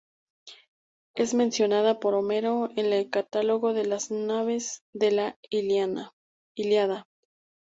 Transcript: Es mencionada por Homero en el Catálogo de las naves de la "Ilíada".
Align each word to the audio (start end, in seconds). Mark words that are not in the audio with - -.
Es 1.13 1.35
mencionada 1.35 1.99
por 1.99 2.15
Homero 2.15 2.69
en 2.75 2.91
el 2.91 3.11
Catálogo 3.11 3.71
de 3.73 3.85
las 3.85 4.09
naves 4.09 4.81
de 4.93 5.11
la 5.11 5.37
"Ilíada". 5.51 6.07